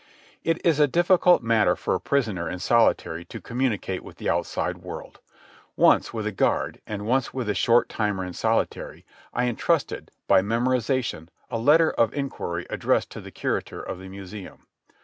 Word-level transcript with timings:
It 0.43 0.65
is 0.65 0.79
a 0.79 0.87
difficult 0.87 1.43
matter 1.43 1.75
for 1.75 1.93
a 1.93 1.99
prisoner 1.99 2.49
in 2.49 2.57
solitary 2.57 3.23
to 3.25 3.39
communicate 3.39 4.01
with 4.03 4.17
the 4.17 4.31
outside 4.31 4.79
world. 4.79 5.19
Once, 5.75 6.11
with 6.11 6.25
a 6.25 6.31
guard, 6.31 6.81
and 6.87 7.05
once 7.05 7.35
with 7.35 7.47
a 7.47 7.53
short 7.53 7.87
timer 7.87 8.25
in 8.25 8.33
solitary, 8.33 9.05
I 9.31 9.45
entrusted, 9.45 10.09
by 10.27 10.41
memorization, 10.41 11.27
a 11.51 11.59
letter 11.59 11.91
of 11.91 12.15
inquiry 12.15 12.65
addressed 12.71 13.11
to 13.11 13.21
the 13.21 13.29
curator 13.29 13.79
of 13.83 13.99
the 13.99 14.09
Museum. 14.09 14.65